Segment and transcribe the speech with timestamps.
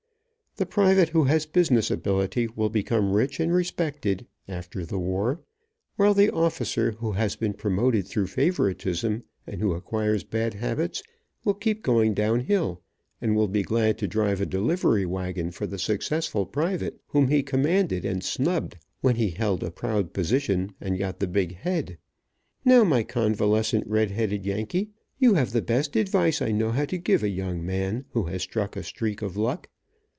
[0.57, 5.39] The private, who has business ability, will become rich and respected, after the war,
[5.95, 11.03] while the officer, who has been promoted through favoritism, and who acquires bad habits,
[11.45, 12.81] will keep going down hill,
[13.21, 17.43] and will be glad to drive a delivery wagon for the successful private, whom he
[17.43, 21.97] commanded and snubbed when he held a proud position and got the big head.
[22.65, 26.97] Now, my convalescent red headed yankee, you have the best advice, I know how to
[26.97, 29.69] give a young man who has struck a streak of luck.